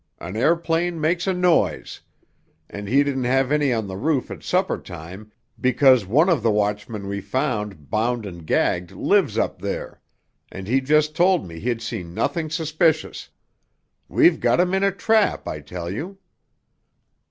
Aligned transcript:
An 0.17 0.33
aëroplane 0.33 0.95
makes 0.97 1.27
a 1.27 1.31
noise. 1.33 2.01
And 2.71 2.87
he 2.87 3.03
didn't 3.03 3.25
have 3.25 3.51
any 3.51 3.71
on 3.71 3.85
the 3.85 3.97
roof 3.97 4.31
at 4.31 4.41
supper 4.41 4.79
time, 4.79 5.31
because 5.59 6.07
one 6.07 6.27
of 6.27 6.41
the 6.41 6.49
watchmen 6.49 7.05
we 7.07 7.21
found 7.21 7.91
bound 7.91 8.25
and 8.25 8.47
gagged 8.47 8.89
lives 8.93 9.37
up 9.37 9.61
there, 9.61 10.01
and 10.51 10.67
he 10.67 10.81
just 10.81 11.15
told 11.15 11.45
me 11.47 11.59
he'd 11.59 11.83
seen 11.83 12.15
nothing 12.15 12.49
suspicious. 12.49 13.29
We've 14.09 14.39
got 14.39 14.59
him 14.59 14.73
in 14.73 14.81
a 14.81 14.91
trap, 14.91 15.47
I 15.47 15.59
tell 15.59 15.91
you." 15.91 16.17